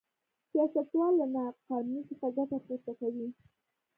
سیاستوال 0.49 1.13
له 1.19 1.25
نا 1.35 1.43
قانونۍ 1.67 2.03
څخه 2.09 2.27
ګټه 2.37 2.57
پورته 2.65 2.91
کوي. 2.99 3.27